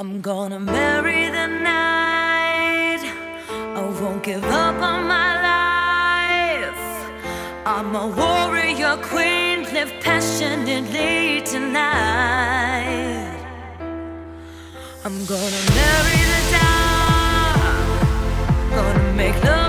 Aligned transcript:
I'm 0.00 0.22
gonna 0.22 0.58
marry 0.58 1.28
the 1.28 1.46
night. 1.46 3.02
I 3.50 3.82
won't 4.00 4.22
give 4.22 4.42
up 4.44 4.76
on 4.76 5.06
my 5.06 5.30
life. 5.52 6.82
I'm 7.66 7.94
a 7.94 8.06
warrior 8.06 8.96
queen, 9.02 9.64
live 9.74 9.92
passionately 10.00 11.42
tonight. 11.42 13.36
I'm 15.04 15.18
gonna 15.26 15.62
marry 15.78 16.20
the 16.32 16.42
dark, 16.56 17.60
gonna 18.70 19.12
make 19.12 19.44
love. 19.44 19.59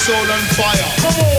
Soul 0.00 0.30
on 0.30 0.40
fire. 0.56 0.82
Come 1.02 1.24
on. 1.24 1.29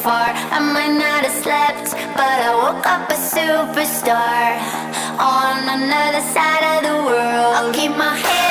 far. 0.00 0.28
I 0.56 0.60
might 0.60 0.94
not 0.96 1.24
have 1.26 1.42
slept, 1.42 1.92
but 2.16 2.36
I 2.48 2.54
woke 2.54 2.86
up 2.86 3.10
a 3.10 3.18
superstar 3.34 4.56
on 5.18 5.58
another 5.78 6.22
side 6.34 6.64
of 6.74 6.80
the 6.88 6.96
world. 7.04 7.52
I'll 7.56 7.72
keep 7.72 7.96
my 7.96 8.14
head. 8.16 8.41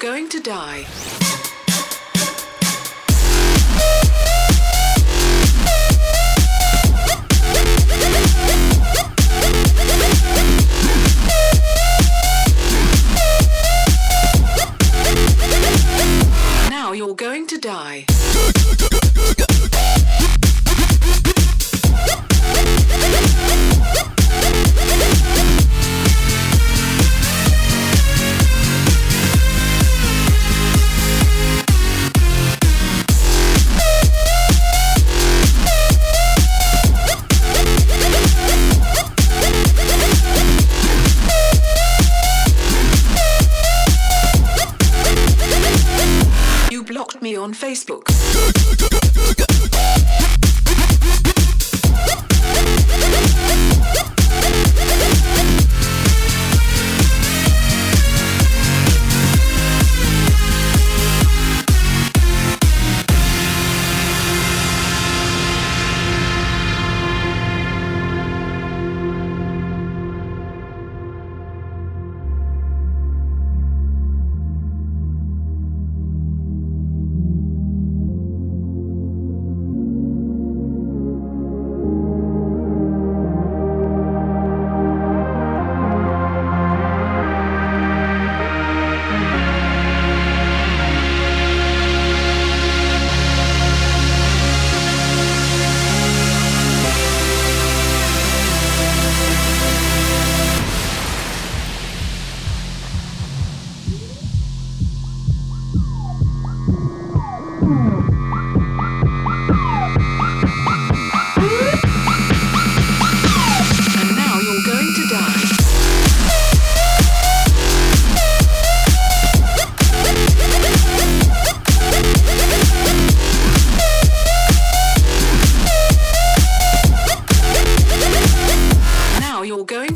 going 0.00 0.30
to 0.30 0.40
die. 0.40 0.86
Now 16.70 16.92
you're 16.92 17.14
going 17.14 17.46
to 17.48 17.58
die. 17.58 18.06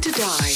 To 0.00 0.10
die. 0.12 0.54